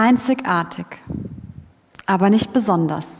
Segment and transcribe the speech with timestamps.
[0.00, 0.86] Einzigartig,
[2.06, 3.18] aber nicht besonders.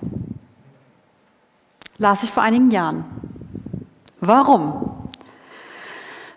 [1.97, 3.04] Las ich vor einigen Jahren.
[4.21, 5.09] Warum?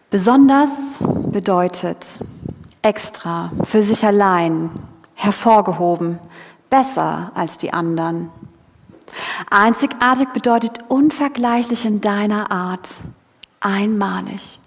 [0.10, 0.72] Besonders
[1.32, 2.18] bedeutet
[2.82, 4.72] extra, für sich allein,
[5.14, 6.18] hervorgehoben,
[6.72, 8.32] besser als die anderen.
[9.52, 12.90] Einzigartig bedeutet unvergleichlich in deiner Art,
[13.60, 14.60] einmalig.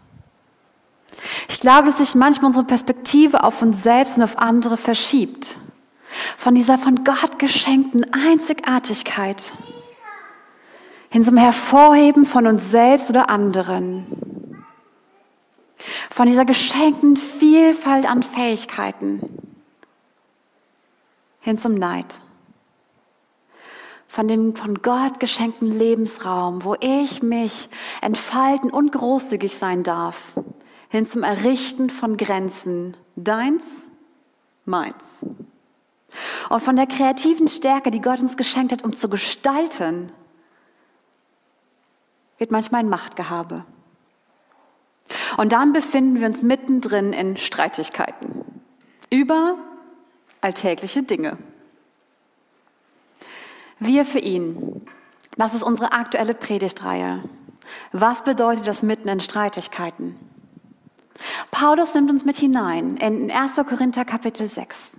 [1.48, 5.56] Ich glaube, dass sich manchmal unsere Perspektive auf uns selbst und auf andere verschiebt.
[6.36, 9.52] Von dieser von Gott geschenkten Einzigartigkeit
[11.10, 14.64] hin zum Hervorheben von uns selbst oder anderen.
[16.10, 19.20] Von dieser geschenkten Vielfalt an Fähigkeiten
[21.44, 22.20] hin zum Neid.
[24.08, 27.68] Von dem von Gott geschenkten Lebensraum, wo ich mich
[28.00, 30.34] entfalten und großzügig sein darf,
[30.88, 32.96] hin zum Errichten von Grenzen.
[33.14, 33.88] Deins,
[34.64, 35.24] meins.
[36.48, 40.12] Und von der kreativen Stärke, die Gott uns geschenkt hat, um zu gestalten,
[42.38, 43.64] wird manchmal ein Machtgehabe.
[45.36, 48.44] Und dann befinden wir uns mittendrin in Streitigkeiten
[49.10, 49.56] über
[50.40, 51.38] alltägliche Dinge.
[53.78, 54.86] Wir für ihn.
[55.36, 57.22] Das ist unsere aktuelle Predigtreihe.
[57.92, 60.16] Was bedeutet das mitten in Streitigkeiten?
[61.50, 63.56] Paulus nimmt uns mit hinein in 1.
[63.56, 64.92] Korinther Kapitel 6.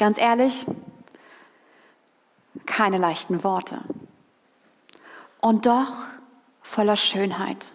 [0.00, 0.66] Ganz ehrlich,
[2.66, 3.78] keine leichten Worte.
[5.40, 5.92] Und doch
[6.62, 7.72] voller Schönheit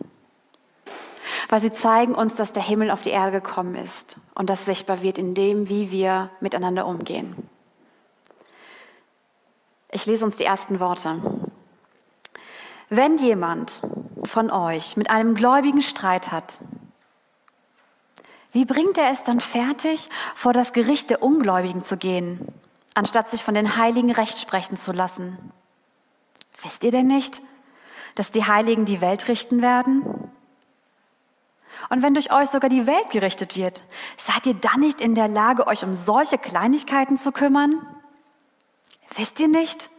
[1.50, 5.02] weil sie zeigen uns, dass der Himmel auf die Erde gekommen ist und das sichtbar
[5.02, 7.36] wird in dem, wie wir miteinander umgehen.
[9.92, 11.22] Ich lese uns die ersten Worte.
[12.90, 13.82] Wenn jemand
[14.24, 16.60] von euch mit einem Gläubigen Streit hat,
[18.56, 22.40] wie bringt er es dann fertig, vor das Gericht der Ungläubigen zu gehen,
[22.94, 25.38] anstatt sich von den Heiligen recht sprechen zu lassen?
[26.64, 27.42] Wisst ihr denn nicht,
[28.16, 30.04] dass die Heiligen die Welt richten werden?
[31.90, 33.84] Und wenn durch euch sogar die Welt gerichtet wird,
[34.16, 37.86] seid ihr dann nicht in der Lage, euch um solche Kleinigkeiten zu kümmern?
[39.18, 39.90] Wisst ihr nicht,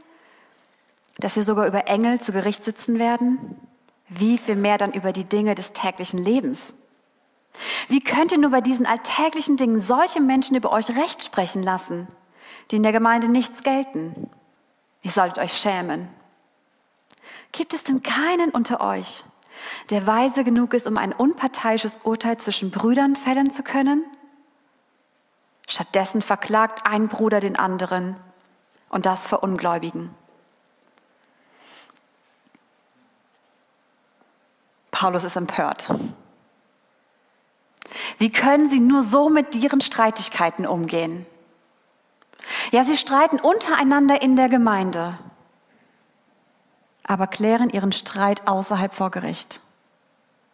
[1.19, 3.61] dass wir sogar über Engel zu Gericht sitzen werden?
[4.09, 6.73] Wie viel mehr dann über die Dinge des täglichen Lebens?
[7.89, 12.09] Wie könnt ihr nur bei diesen alltäglichen Dingen solche Menschen über euch Recht sprechen lassen,
[12.71, 14.31] die in der Gemeinde nichts gelten?
[15.03, 16.09] Ihr solltet euch schämen.
[17.53, 19.25] Gibt es denn keinen unter euch,
[19.91, 24.05] der weise genug ist, um ein unparteiisches Urteil zwischen Brüdern fällen zu können?
[25.67, 28.17] Stattdessen verklagt ein Bruder den anderen
[28.89, 30.15] und das vor Ungläubigen.
[34.91, 35.91] Paulus ist empört.
[38.19, 41.27] Wie können sie nur so mit ihren Streitigkeiten umgehen?
[42.73, 45.19] Ja, sie streiten untereinander in der Gemeinde
[47.07, 49.61] aber klären ihren Streit außerhalb vor Gericht.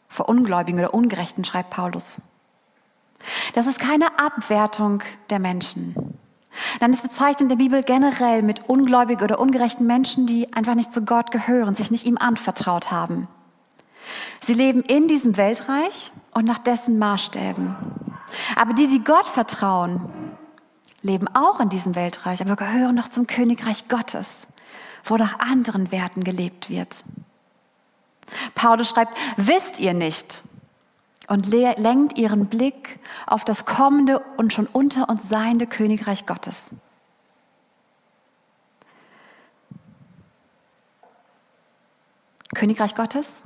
[0.08, 2.20] Vor Ungläubigen oder Ungerechten, schreibt Paulus.
[3.54, 6.18] Das ist keine Abwertung der Menschen.
[6.80, 10.92] Dann ist bezeichnet in der Bibel generell mit ungläubigen oder ungerechten Menschen, die einfach nicht
[10.92, 13.28] zu Gott gehören, sich nicht ihm anvertraut haben.
[14.44, 17.76] Sie leben in diesem Weltreich und nach dessen Maßstäben.
[18.56, 20.10] Aber die, die Gott vertrauen,
[21.02, 24.46] leben auch in diesem Weltreich, aber gehören noch zum Königreich Gottes
[25.04, 27.04] wo nach anderen Werten gelebt wird.
[28.54, 30.42] Paulus schreibt, wisst ihr nicht?
[31.28, 36.70] Und lenkt ihren Blick auf das kommende und schon unter uns seiende Königreich Gottes.
[42.54, 43.44] Königreich Gottes?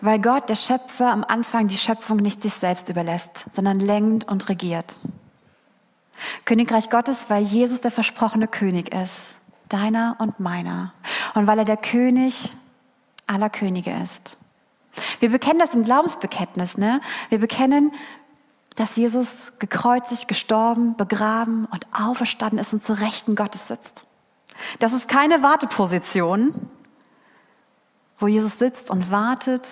[0.00, 4.48] Weil Gott, der Schöpfer, am Anfang die Schöpfung nicht sich selbst überlässt, sondern lenkt und
[4.48, 5.00] regiert.
[6.44, 10.92] Königreich Gottes, weil Jesus der versprochene König ist deiner und meiner.
[11.34, 12.52] Und weil er der König
[13.26, 14.36] aller Könige ist.
[15.20, 16.78] Wir bekennen das im Glaubensbekenntnis.
[16.78, 17.00] Ne?
[17.28, 17.92] Wir bekennen,
[18.76, 24.04] dass Jesus gekreuzigt, gestorben, begraben und auferstanden ist und zu Rechten Gottes sitzt.
[24.78, 26.54] Das ist keine Warteposition,
[28.18, 29.66] wo Jesus sitzt und wartet,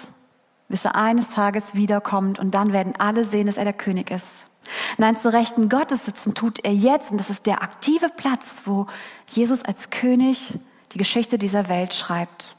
[0.69, 4.44] bis er eines Tages wiederkommt und dann werden alle sehen, dass er der König ist.
[4.96, 8.87] Nein, zu Rechten Gottes sitzen tut er jetzt und das ist der aktive Platz, wo
[9.31, 10.58] Jesus als König
[10.93, 12.56] die Geschichte dieser Welt schreibt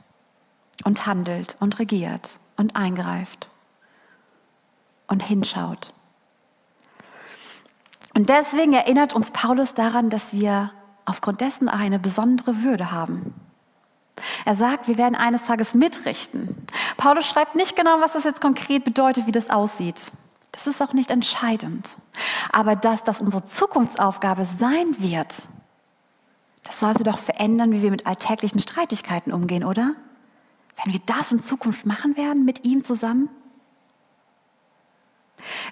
[0.84, 3.50] und handelt und regiert und eingreift
[5.08, 5.94] und hinschaut.
[8.14, 10.72] Und deswegen erinnert uns Paulus daran, dass wir
[11.06, 13.34] aufgrund dessen eine besondere Würde haben.
[14.46, 16.68] Er sagt, wir werden eines Tages mitrichten.
[16.98, 20.12] Paulus schreibt nicht genau, was das jetzt konkret bedeutet, wie das aussieht.
[20.52, 21.96] Das ist auch nicht entscheidend.
[22.52, 25.36] Aber dass das unsere Zukunftsaufgabe sein wird,
[26.64, 29.96] das sollte doch verändern, wie wir mit alltäglichen Streitigkeiten umgehen, oder?
[30.84, 33.30] Wenn wir das in Zukunft machen werden mit ihm zusammen?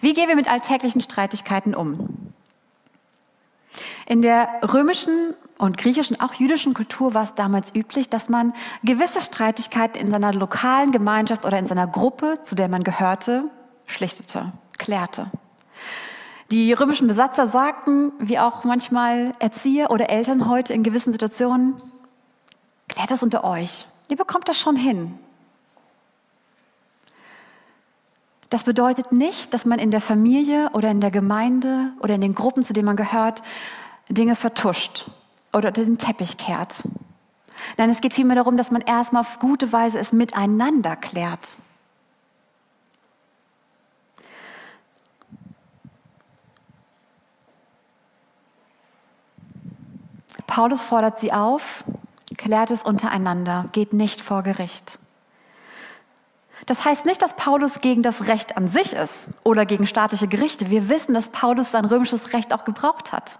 [0.02, 2.34] Wie gehen wir mit alltäglichen Streitigkeiten um?
[4.06, 8.52] In der römischen und griechischen, auch jüdischen Kultur war es damals üblich, dass man
[8.84, 13.46] gewisse Streitigkeiten in seiner lokalen Gemeinschaft oder in seiner Gruppe, zu der man gehörte,
[13.86, 15.32] schlichtete, klärte.
[16.52, 21.82] Die römischen Besatzer sagten, wie auch manchmal Erzieher oder Eltern heute in gewissen Situationen,
[22.90, 23.88] klärt das unter euch.
[24.12, 25.18] Ihr bekommt das schon hin.
[28.50, 32.36] Das bedeutet nicht, dass man in der Familie oder in der Gemeinde oder in den
[32.36, 33.42] Gruppen, zu denen man gehört,
[34.10, 35.08] Dinge vertuscht
[35.54, 36.84] oder unter den Teppich kehrt.
[37.78, 41.58] Nein, es geht vielmehr darum, dass man erstmal auf gute Weise es miteinander klärt.
[50.46, 51.84] Paulus fordert sie auf,
[52.38, 55.00] klärt es untereinander, geht nicht vor Gericht.
[56.68, 60.70] Das heißt nicht, dass Paulus gegen das Recht an sich ist oder gegen staatliche Gerichte.
[60.70, 63.40] Wir wissen, dass Paulus sein römisches Recht auch gebraucht hat.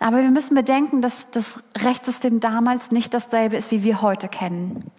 [0.00, 4.90] Aber wir müssen bedenken, dass das Rechtssystem damals nicht dasselbe ist, wie wir heute kennen.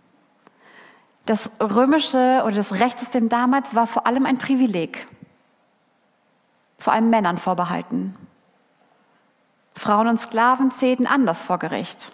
[1.25, 5.05] Das römische oder das Rechtssystem damals war vor allem ein Privileg,
[6.77, 8.15] vor allem Männern vorbehalten.
[9.75, 12.11] Frauen und Sklaven zählten anders vor Gericht.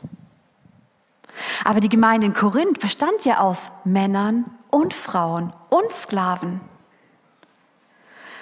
[1.63, 6.61] Aber die Gemeinde in Korinth bestand ja aus Männern und Frauen und Sklaven.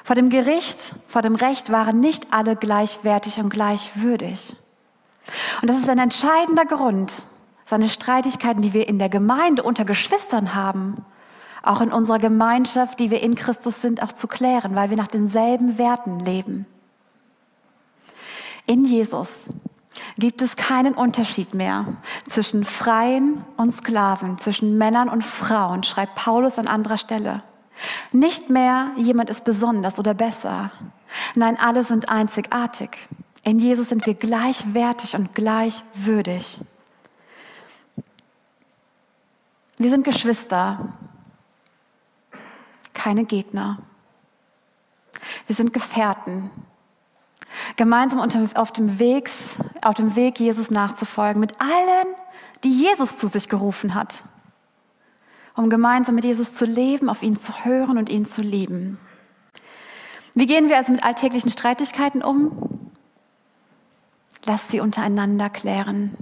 [0.08, 4.56] Vor dem Gericht, vor dem Recht waren nicht alle gleichwertig und gleichwürdig.
[5.62, 7.26] Und das ist ein entscheidender Grund,
[7.66, 11.04] seine Streitigkeiten, die wir in der Gemeinde unter Geschwistern haben,
[11.62, 15.10] auch in unserer Gemeinschaft, die wir in Christus sind, auch zu klären, weil wir nach
[15.10, 16.66] denselben Werten leben.
[18.66, 19.28] In Jesus
[20.18, 21.98] gibt es keinen Unterschied mehr
[22.30, 27.44] zwischen Freien und Sklaven, zwischen Männern und Frauen, schreibt Paulus an anderer Stelle.
[28.12, 30.72] Nicht mehr jemand ist besonders oder besser.
[31.36, 33.08] Nein, alle sind einzigartig.
[33.44, 36.60] In Jesus sind wir gleichwertig und gleichwürdig.
[39.78, 40.94] Wir sind Geschwister,
[42.94, 43.78] keine Gegner.
[45.46, 46.50] Wir sind Gefährten,
[47.76, 48.20] gemeinsam
[48.56, 49.30] auf dem, Weg,
[49.82, 52.08] auf dem Weg, Jesus nachzufolgen, mit allen,
[52.64, 54.24] die Jesus zu sich gerufen hat
[55.58, 59.00] um gemeinsam mit Jesus zu leben, auf ihn zu hören und ihn zu lieben.
[60.36, 62.92] Wie gehen wir also mit alltäglichen Streitigkeiten um?
[64.46, 66.16] Lasst sie untereinander klären,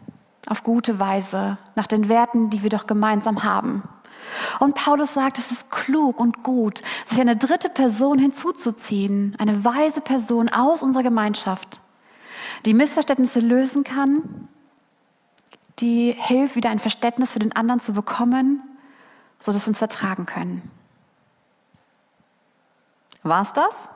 [0.47, 3.83] auf gute Weise, nach den Werten, die wir doch gemeinsam haben.
[4.59, 9.99] Und Paulus sagt, es ist klug und gut, sich eine dritte Person hinzuzuziehen, eine weise
[9.99, 11.81] Person aus unserer Gemeinschaft,
[12.65, 14.47] die Missverständnisse lösen kann,
[15.79, 18.61] die hilft, wieder ein Verständnis für den anderen zu bekommen
[19.45, 20.71] sodass wir uns vertragen können.
[23.21, 23.89] War es das?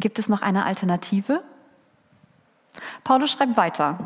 [0.00, 1.44] Gibt es noch eine Alternative?
[3.04, 3.96] Paulus schreibt weiter.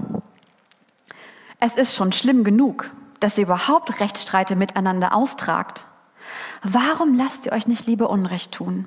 [1.58, 5.86] Es ist schon schlimm genug, dass ihr überhaupt Rechtsstreite miteinander austragt.
[6.62, 8.84] Warum lasst ihr euch nicht lieber Unrecht tun?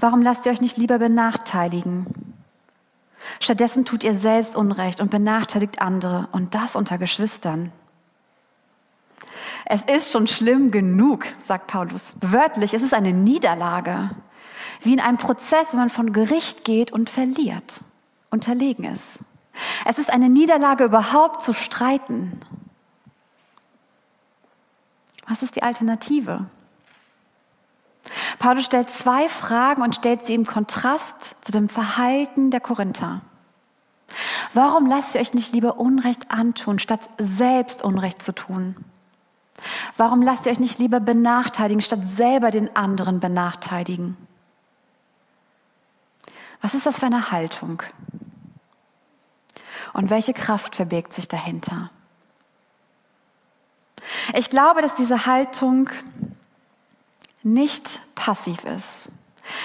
[0.00, 2.37] Warum lasst ihr euch nicht lieber benachteiligen?
[3.40, 7.72] Stattdessen tut ihr selbst Unrecht und benachteiligt andere und das unter Geschwistern.
[9.64, 12.00] Es ist schon schlimm genug, sagt Paulus.
[12.20, 14.10] Wörtlich, es ist eine Niederlage.
[14.80, 17.80] Wie in einem Prozess, wenn man von Gericht geht und verliert,
[18.30, 19.18] unterlegen ist.
[19.84, 22.40] Es ist eine Niederlage, überhaupt zu streiten.
[25.26, 26.46] Was ist die Alternative?
[28.38, 33.20] Paulus stellt zwei Fragen und stellt sie im Kontrast zu dem Verhalten der Korinther.
[34.54, 38.76] Warum lasst ihr euch nicht lieber Unrecht antun, statt selbst Unrecht zu tun?
[39.96, 44.16] Warum lasst ihr euch nicht lieber benachteiligen, statt selber den anderen benachteiligen?
[46.60, 47.82] Was ist das für eine Haltung?
[49.92, 51.90] Und welche Kraft verbirgt sich dahinter?
[54.34, 55.90] Ich glaube, dass diese Haltung
[57.42, 59.10] nicht passiv ist,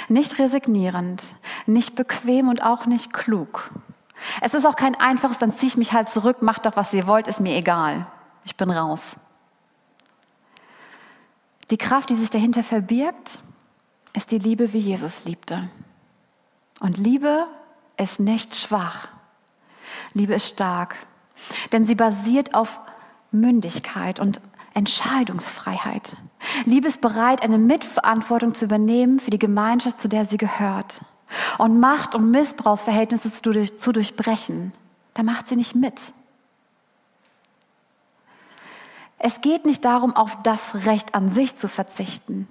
[0.07, 3.71] nicht resignierend, nicht bequem und auch nicht klug.
[4.41, 7.07] Es ist auch kein einfaches, dann ziehe ich mich halt zurück, macht doch, was ihr
[7.07, 8.07] wollt, ist mir egal.
[8.45, 9.01] Ich bin raus.
[11.69, 13.41] Die Kraft, die sich dahinter verbirgt,
[14.13, 15.69] ist die Liebe, wie Jesus liebte.
[16.79, 17.47] Und Liebe
[17.97, 19.07] ist nicht schwach.
[20.13, 20.95] Liebe ist stark,
[21.71, 22.79] denn sie basiert auf
[23.31, 24.39] Mündigkeit und
[24.73, 26.17] Entscheidungsfreiheit.
[26.65, 31.01] Liebe ist bereit, eine Mitverantwortung zu übernehmen für die Gemeinschaft, zu der sie gehört.
[31.57, 34.73] Und Macht- und Missbrauchsverhältnisse zu, zu durchbrechen.
[35.13, 35.99] Da macht sie nicht mit.
[39.25, 42.45] Es geht nicht darum, auf das Recht an sich zu verzichten,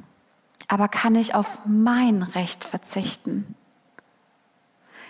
[0.69, 3.55] aber kann ich auf mein Recht verzichten?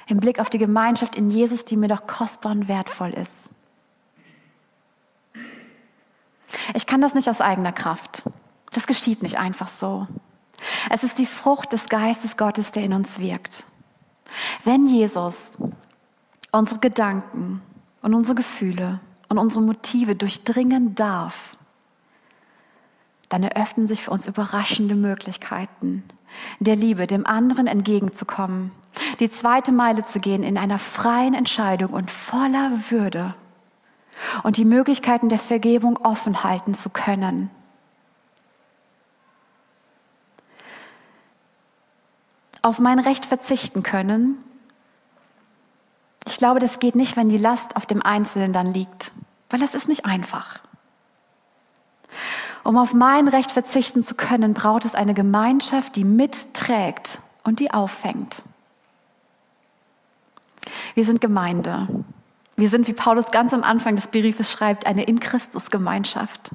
[0.09, 3.50] Im Blick auf die Gemeinschaft in Jesus, die mir doch kostbar und wertvoll ist.
[6.75, 8.25] Ich kann das nicht aus eigener Kraft.
[8.73, 10.07] Das geschieht nicht einfach so.
[10.91, 13.67] Es ist die Frucht des Geistes Gottes, der in uns wirkt.
[14.64, 15.59] Wenn Jesus
[16.52, 17.62] unsere Gedanken
[18.02, 21.57] und unsere Gefühle und unsere Motive durchdringen darf,
[23.29, 26.05] dann eröffnen sich für uns überraschende Möglichkeiten,
[26.61, 28.73] der Liebe dem anderen entgegenzukommen,
[29.21, 33.35] die zweite Meile zu gehen in einer freien Entscheidung und voller Würde
[34.43, 37.50] und die Möglichkeiten der Vergebung offen halten zu können.
[42.62, 44.38] Auf mein Recht verzichten können.
[46.26, 49.12] Ich glaube, das geht nicht, wenn die Last auf dem Einzelnen dann liegt,
[49.50, 50.61] weil das ist nicht einfach.
[52.64, 57.73] Um auf mein Recht verzichten zu können, braucht es eine Gemeinschaft, die mitträgt und die
[57.73, 58.43] auffängt.
[60.95, 61.88] Wir sind Gemeinde.
[62.56, 66.52] Wir sind, wie Paulus ganz am Anfang des Briefes schreibt, eine in Christus Gemeinschaft.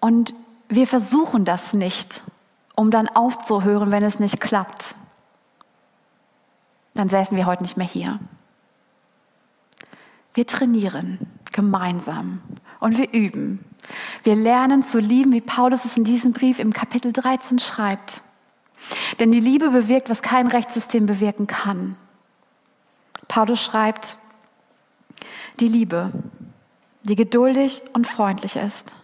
[0.00, 0.34] Und
[0.68, 2.22] wir versuchen das nicht,
[2.76, 4.94] um dann aufzuhören, wenn es nicht klappt.
[6.94, 8.18] Dann säßen wir heute nicht mehr hier.
[10.34, 11.18] Wir trainieren
[11.52, 12.40] gemeinsam
[12.80, 13.64] und wir üben.
[14.24, 18.22] Wir lernen zu lieben, wie Paulus es in diesem Brief im Kapitel 13 schreibt.
[19.20, 21.96] Denn die Liebe bewirkt, was kein Rechtssystem bewirken kann.
[23.32, 24.18] Paulus schreibt,
[25.58, 26.12] die Liebe,
[27.02, 28.94] die geduldig und freundlich ist,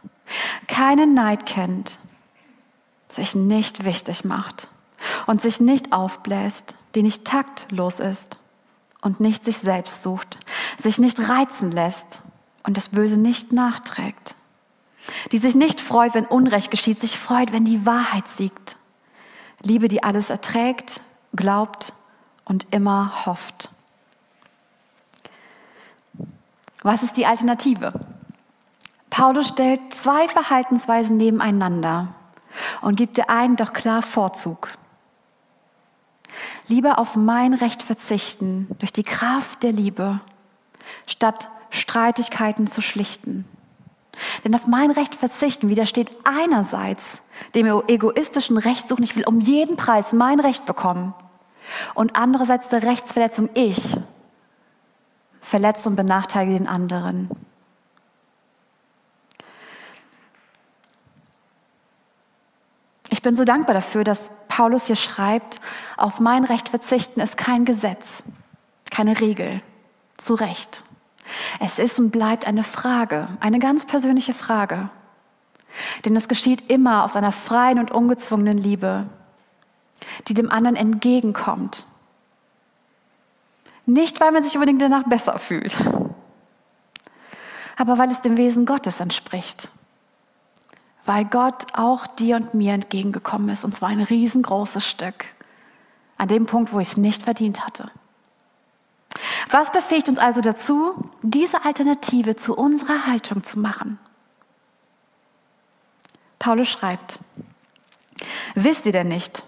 [0.66, 1.98] keinen Neid kennt,
[3.08, 4.68] sich nicht wichtig macht
[5.26, 8.38] und sich nicht aufbläst, die nicht taktlos ist
[9.00, 10.36] und nicht sich selbst sucht,
[10.82, 12.20] sich nicht reizen lässt
[12.64, 14.36] und das Böse nicht nachträgt,
[15.32, 18.76] die sich nicht freut, wenn Unrecht geschieht, sich freut, wenn die Wahrheit siegt.
[19.62, 21.00] Liebe, die alles erträgt,
[21.34, 21.94] glaubt
[22.44, 23.70] und immer hofft.
[26.88, 27.92] Was ist die Alternative?
[29.10, 32.14] Paulus stellt zwei Verhaltensweisen nebeneinander
[32.80, 34.70] und gibt der einen doch klar Vorzug.
[36.66, 40.22] Lieber auf mein Recht verzichten durch die Kraft der Liebe,
[41.04, 43.44] statt Streitigkeiten zu schlichten.
[44.42, 47.04] Denn auf mein Recht verzichten widersteht einerseits
[47.54, 51.12] dem egoistischen Rechtssuchen, ich will um jeden Preis mein Recht bekommen,
[51.92, 53.98] und andererseits der Rechtsverletzung, ich
[55.48, 57.30] verletze und benachteilige den anderen.
[63.08, 65.60] Ich bin so dankbar dafür, dass Paulus hier schreibt,
[65.96, 68.22] auf mein Recht verzichten ist kein Gesetz,
[68.90, 69.62] keine Regel,
[70.18, 70.84] zu Recht.
[71.60, 74.90] Es ist und bleibt eine Frage, eine ganz persönliche Frage.
[76.04, 79.06] Denn es geschieht immer aus einer freien und ungezwungenen Liebe,
[80.26, 81.86] die dem anderen entgegenkommt
[83.88, 85.76] nicht, weil man sich unbedingt danach besser fühlt,
[87.76, 89.70] aber weil es dem Wesen Gottes entspricht.
[91.06, 95.24] Weil Gott auch dir und mir entgegengekommen ist, und zwar ein riesengroßes Stück,
[96.18, 97.90] an dem Punkt, wo ich es nicht verdient hatte.
[99.50, 103.98] Was befähigt uns also dazu, diese Alternative zu unserer Haltung zu machen?
[106.38, 107.20] Paulus schreibt,
[108.54, 109.44] wisst ihr denn nicht,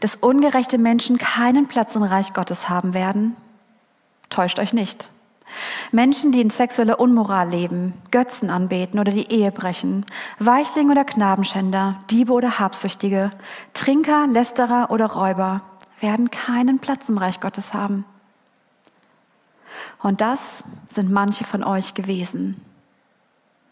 [0.00, 3.34] dass ungerechte Menschen keinen Platz im Reich Gottes haben werden?
[4.32, 5.10] Täuscht euch nicht.
[5.90, 10.06] Menschen, die in sexueller Unmoral leben, Götzen anbeten oder die Ehe brechen,
[10.38, 13.30] Weichlinge oder Knabenschänder, Diebe oder Habsüchtige,
[13.74, 15.60] Trinker, Lästerer oder Räuber,
[16.00, 18.06] werden keinen Platz im Reich Gottes haben.
[20.02, 20.40] Und das
[20.88, 22.58] sind manche von euch gewesen.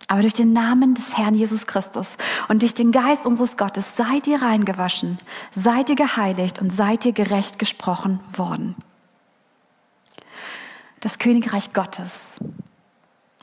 [0.08, 4.26] Aber durch den Namen des Herrn Jesus Christus und durch den Geist unseres Gottes seid
[4.26, 5.16] ihr reingewaschen,
[5.56, 8.74] seid ihr geheiligt und seid ihr gerecht gesprochen worden
[11.00, 12.12] das Königreich Gottes.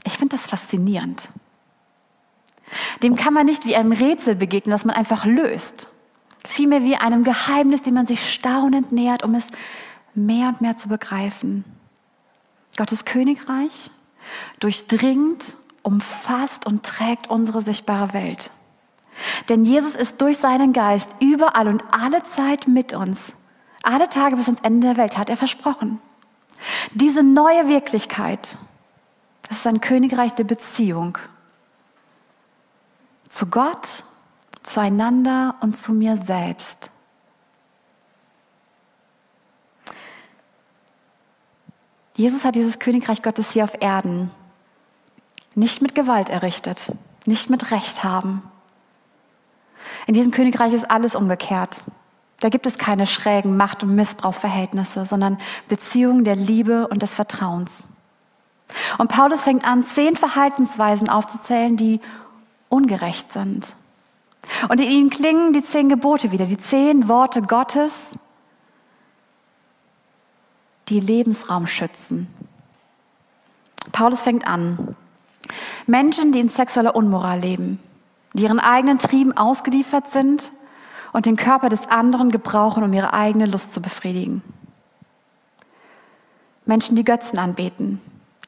[0.04, 1.30] Ich finde das faszinierend.
[3.04, 5.90] Dem kann man nicht wie einem Rätsel begegnen, das man einfach löst.
[6.46, 9.48] Vielmehr wie einem Geheimnis, dem man sich staunend nähert, um es
[10.14, 11.64] mehr und mehr zu begreifen.
[12.78, 13.92] Gottes Königreich
[14.60, 18.52] durchdringt, umfasst und trägt unsere sichtbare Welt.
[19.50, 23.34] Denn Jesus ist durch seinen Geist überall und alle Zeit mit uns.
[23.84, 26.00] Alle Tage bis ans Ende der Welt hat er versprochen.
[26.94, 28.58] Diese neue Wirklichkeit,
[29.48, 31.18] das ist ein Königreich der Beziehung.
[33.30, 34.04] zu Gott,
[34.64, 36.90] zueinander und zu mir selbst.
[42.16, 44.32] Jesus hat dieses Königreich Gottes hier auf Erden
[45.56, 46.92] nicht mit Gewalt errichtet,
[47.26, 48.44] nicht mit Recht haben.
[50.06, 51.84] In diesem Königreich ist alles umgekehrt.
[52.39, 57.88] Da gibt es keine schrägen Macht- und Missbrauchsverhältnisse, sondern Beziehungen der Liebe und des Vertrauens.
[58.98, 62.00] Und Paulus fängt an, zehn Verhaltensweisen aufzuzählen, die
[62.70, 63.75] ungerecht sind.
[64.70, 68.12] Und in ihnen klingen die zehn Gebote wieder, die zehn Worte Gottes,
[70.89, 72.27] die Lebensraum schützen.
[73.91, 74.96] Paulus fängt an.
[75.86, 77.79] Menschen, die in sexueller Unmoral leben,
[78.34, 80.51] die ihren eigenen Trieben ausgeliefert sind
[81.18, 84.44] und den Körper des anderen gebrauchen, um ihre eigene Lust zu befriedigen.
[86.68, 88.00] Menschen, die Götzen anbeten,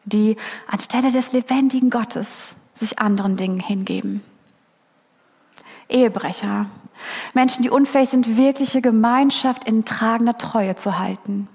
[0.06, 4.24] die anstelle des lebendigen Gottes sich anderen Dingen hingeben.
[5.90, 6.68] Ehebrecher,
[7.34, 11.48] Menschen, die unfähig sind, wirkliche Gemeinschaft in tragender Treue zu halten.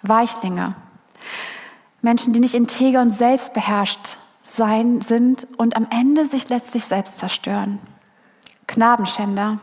[0.00, 0.74] Weichlinge,
[2.00, 7.80] Menschen, die nicht integer und selbstbeherrscht sein sind und am Ende sich letztlich selbst zerstören.
[8.66, 9.58] Knabenschänder,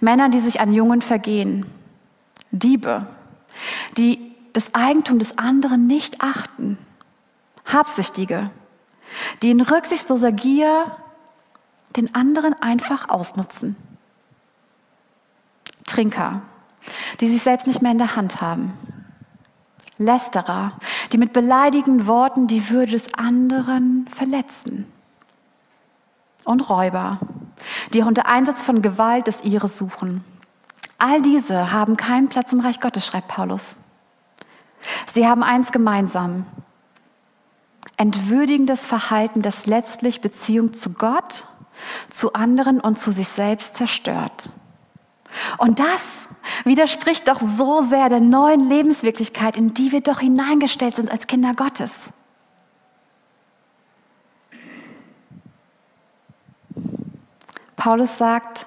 [0.00, 1.66] Männer, die sich an Jungen vergehen,
[2.50, 3.06] Diebe,
[3.98, 6.78] die das Eigentum des anderen nicht achten,
[7.64, 8.50] Habsüchtige,
[9.42, 10.96] die in rücksichtsloser Gier
[11.96, 13.76] den anderen einfach ausnutzen.
[15.86, 16.42] Trinker,
[17.20, 18.72] die sich selbst nicht mehr in der Hand haben.
[19.96, 20.76] Lästerer,
[21.12, 24.90] die mit beleidigenden Worten die Würde des anderen verletzen.
[26.44, 27.20] Und Räuber,
[27.92, 30.24] die unter Einsatz von Gewalt des ihres suchen.
[30.98, 33.76] All diese haben keinen Platz im Reich Gottes, schreibt Paulus.
[35.12, 36.46] Sie haben eins gemeinsam.
[37.96, 41.46] Entwürdigendes Verhalten, das letztlich Beziehung zu Gott,
[42.10, 44.50] zu anderen und zu sich selbst zerstört.
[45.58, 46.02] Und das
[46.64, 51.54] widerspricht doch so sehr der neuen Lebenswirklichkeit, in die wir doch hineingestellt sind als Kinder
[51.54, 51.90] Gottes.
[57.84, 58.66] Paulus sagt,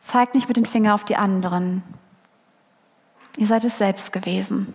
[0.00, 1.82] zeigt nicht mit dem Finger auf die anderen.
[3.36, 4.72] Ihr seid es selbst gewesen.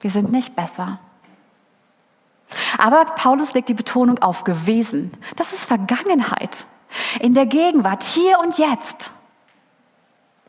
[0.00, 0.98] Wir sind nicht besser.
[2.78, 5.16] Aber Paulus legt die Betonung auf gewesen.
[5.36, 6.66] Das ist Vergangenheit.
[7.20, 9.12] In der Gegenwart, hier und jetzt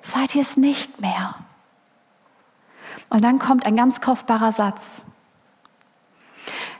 [0.01, 1.35] seid ihr es nicht mehr.
[3.09, 5.05] Und dann kommt ein ganz kostbarer Satz.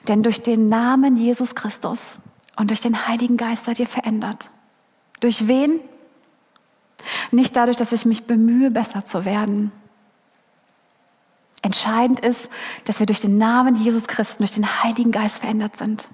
[0.08, 2.00] Denn durch den Namen Jesus Christus
[2.56, 4.50] und durch den Heiligen Geist seid ihr verändert.
[5.26, 5.80] Durch wen?
[7.32, 9.72] Nicht dadurch, dass ich mich bemühe, besser zu werden.
[11.64, 12.48] Entscheidend ist,
[12.84, 16.10] dass wir durch den Namen Jesus Christus, durch den Heiligen Geist verändert sind.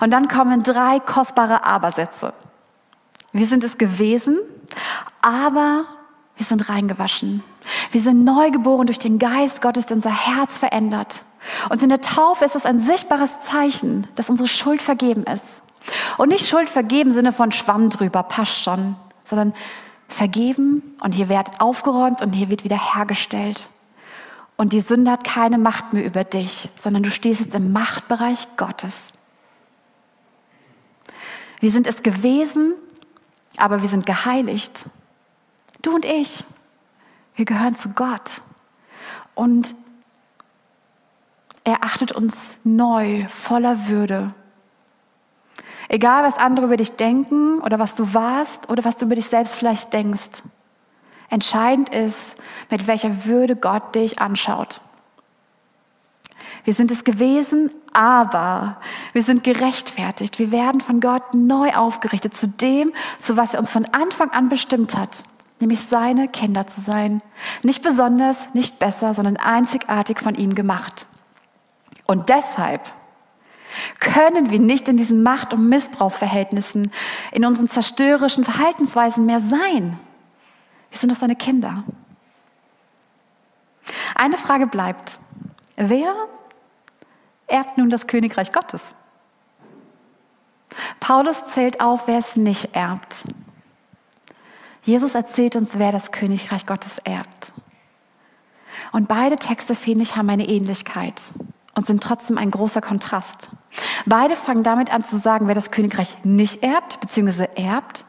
[0.00, 2.32] Und dann kommen drei kostbare Abersätze.
[3.30, 4.40] Wir sind es gewesen,
[5.22, 5.84] aber
[6.36, 7.44] wir sind reingewaschen.
[7.92, 11.22] Wir sind neu geboren durch den Geist Gottes, der unser Herz verändert.
[11.68, 15.62] Und in der Taufe ist es ein sichtbares Zeichen, dass unsere Schuld vergeben ist.
[16.18, 19.54] Und nicht Schuld vergeben im Sinne von Schwamm drüber, passt schon, sondern
[20.08, 23.70] vergeben und hier wird aufgeräumt und hier wird wieder hergestellt.
[24.56, 28.48] Und die Sünde hat keine Macht mehr über dich, sondern du stehst jetzt im Machtbereich
[28.56, 29.12] Gottes.
[31.60, 32.74] Wir sind es gewesen,
[33.56, 34.72] aber wir sind geheiligt.
[35.82, 36.44] Du und ich,
[37.36, 38.42] wir gehören zu Gott.
[39.36, 39.76] Und
[41.62, 44.34] er achtet uns neu, voller Würde.
[45.88, 49.26] Egal, was andere über dich denken oder was du warst oder was du über dich
[49.26, 50.42] selbst vielleicht denkst.
[51.30, 52.36] Entscheidend ist,
[52.70, 54.80] mit welcher Würde Gott dich anschaut.
[56.64, 58.78] Wir sind es gewesen, aber
[59.12, 60.38] wir sind gerechtfertigt.
[60.38, 64.48] Wir werden von Gott neu aufgerichtet zu dem, zu was er uns von Anfang an
[64.48, 65.24] bestimmt hat
[65.60, 67.22] nämlich seine Kinder zu sein.
[67.62, 71.06] Nicht besonders, nicht besser, sondern einzigartig von ihm gemacht.
[72.06, 72.92] Und deshalb
[74.00, 76.90] können wir nicht in diesen Macht- und Missbrauchsverhältnissen,
[77.32, 79.98] in unseren zerstörerischen Verhaltensweisen mehr sein.
[80.90, 81.84] Wir sind doch seine Kinder.
[84.14, 85.18] Eine Frage bleibt.
[85.76, 86.14] Wer
[87.46, 88.82] erbt nun das Königreich Gottes?
[91.00, 93.24] Paulus zählt auf, wer es nicht erbt.
[94.82, 97.52] Jesus erzählt uns, wer das Königreich Gottes erbt.
[98.92, 101.20] Und beide Texte, finde ich, haben eine Ähnlichkeit
[101.74, 103.50] und sind trotzdem ein großer Kontrast.
[104.06, 108.04] Beide fangen damit an zu sagen, wer das Königreich nicht erbt, beziehungsweise erbt.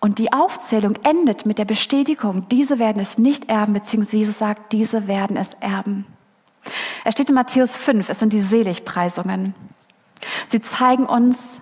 [0.00, 4.72] Und die Aufzählung endet mit der Bestätigung, diese werden es nicht erben, beziehungsweise Jesus sagt,
[4.72, 6.06] diese werden es erben.
[7.04, 9.54] Er steht in Matthäus 5, es sind die Seligpreisungen.
[10.48, 11.60] Sie zeigen uns,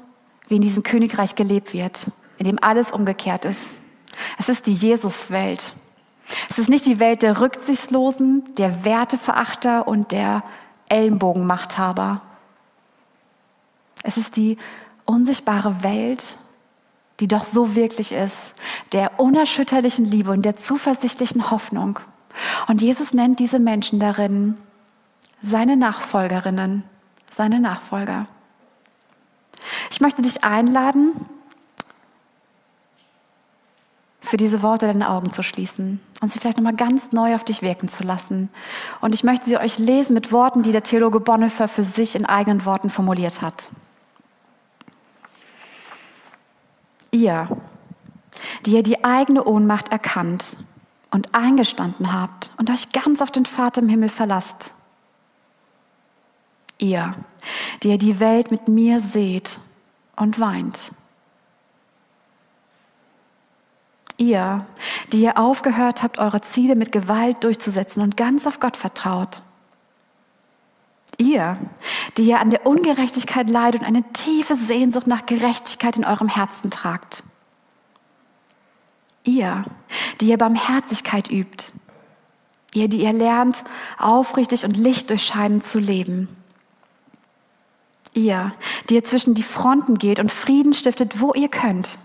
[0.48, 2.06] wie in diesem Königreich gelebt wird,
[2.38, 3.62] in dem alles umgekehrt ist.
[4.38, 5.74] Es ist die Jesuswelt.
[6.48, 10.42] Es ist nicht die Welt der Rücksichtslosen, der Werteverachter und der
[10.88, 12.22] Ellenbogenmachthaber.
[14.02, 14.56] Es ist die
[15.04, 16.38] unsichtbare Welt,
[17.20, 18.54] die doch so wirklich ist,
[18.92, 22.00] der unerschütterlichen Liebe und der zuversichtlichen Hoffnung.
[22.66, 24.56] Und Jesus nennt diese Menschen darin
[25.42, 26.84] seine Nachfolgerinnen,
[27.36, 28.26] seine Nachfolger.
[29.90, 31.12] Ich möchte dich einladen,
[34.30, 37.62] für diese Worte deine Augen zu schließen und sie vielleicht nochmal ganz neu auf dich
[37.62, 38.48] wirken zu lassen.
[39.00, 42.26] Und ich möchte sie euch lesen mit Worten, die der Theologe Bonhoeffer für sich in
[42.26, 43.70] eigenen Worten formuliert hat.
[47.10, 47.48] Ihr,
[48.64, 50.56] die ihr die eigene Ohnmacht erkannt
[51.10, 54.72] und eingestanden habt und euch ganz auf den Vater im Himmel verlasst.
[56.78, 57.14] Ihr,
[57.82, 59.58] die ihr die Welt mit mir seht
[60.16, 60.92] und weint.
[64.16, 64.66] Ihr,
[65.12, 69.42] die ihr aufgehört habt, eure Ziele mit Gewalt durchzusetzen und ganz auf Gott vertraut.
[71.20, 71.58] Ihr,
[72.16, 76.70] die ihr an der Ungerechtigkeit leidet und eine tiefe Sehnsucht nach Gerechtigkeit in eurem Herzen
[76.70, 77.22] tragt.
[79.24, 79.66] Ihr,
[80.22, 81.72] die ihr Barmherzigkeit übt.
[82.72, 83.64] Ihr, die ihr lernt,
[83.98, 86.28] aufrichtig und lichtdurchscheinend zu leben.
[88.14, 88.54] Ihr,
[88.88, 91.98] die ihr zwischen die Fronten geht und Frieden stiftet, wo ihr könnt.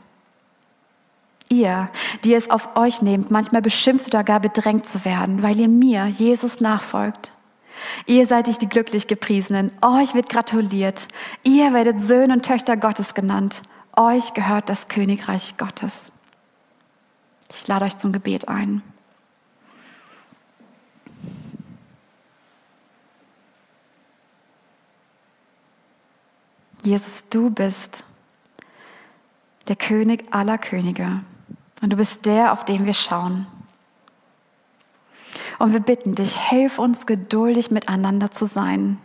[1.47, 1.89] Ihr,
[2.25, 6.07] die es auf euch nehmt, manchmal beschimpft oder gar bedrängt zu werden, weil ihr mir,
[6.07, 7.31] Jesus, nachfolgt.
[8.05, 11.07] Ihr seid die glücklich gepriesenen, euch wird gratuliert.
[11.43, 13.61] Ihr werdet Söhne und Töchter Gottes genannt.
[13.95, 16.11] Euch gehört das Königreich Gottes.
[17.49, 18.81] Ich lade euch zum Gebet ein.
[26.83, 28.05] Jesus, du bist
[29.67, 31.21] der König aller Könige.
[31.81, 33.47] Und du bist der, auf den wir schauen.
[35.59, 38.97] Und wir bitten dich, hilf uns geduldig miteinander zu sein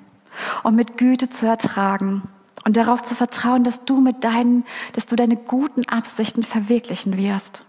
[0.62, 2.22] und mit Güte zu ertragen
[2.64, 7.64] und darauf zu vertrauen, dass du mit deinen, dass du deine guten Absichten verwirklichen wirst.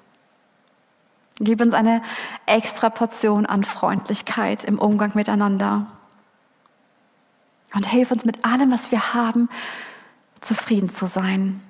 [1.39, 2.01] Gib uns eine
[2.45, 5.87] extra Portion an Freundlichkeit im Umgang miteinander.
[7.73, 9.49] Und hilf uns mit allem, was wir haben,
[10.41, 11.61] zufrieden zu sein.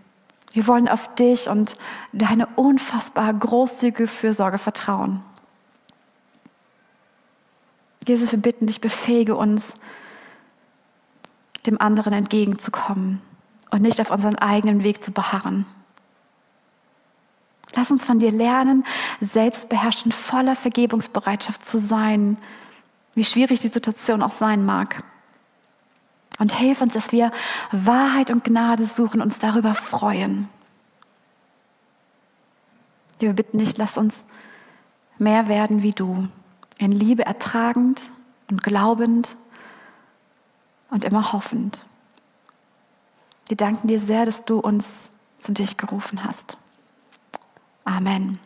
[0.51, 1.77] Wir wollen auf dich und
[2.11, 5.23] deine unfassbar großzügige Fürsorge vertrauen.
[8.07, 9.73] Jesus, wir bitten dich, befähige uns,
[11.65, 13.21] dem anderen entgegenzukommen
[13.69, 15.65] und nicht auf unseren eigenen Weg zu beharren.
[17.75, 18.85] Lass uns von dir lernen,
[19.21, 22.37] selbstbeherrscht und voller Vergebungsbereitschaft zu sein,
[23.13, 25.03] wie schwierig die Situation auch sein mag.
[26.39, 27.31] Und hilf uns, dass wir
[27.71, 30.49] Wahrheit und Gnade suchen, und uns darüber freuen.
[33.19, 34.23] Wir bitten dich, lass uns
[35.19, 36.27] mehr werden wie du,
[36.81, 38.09] in Liebe ertragend
[38.49, 39.35] und glaubend
[40.89, 41.85] und immer hoffend.
[43.47, 46.57] Wir danken dir sehr, dass du uns zu dich gerufen hast.
[47.85, 48.39] Amen.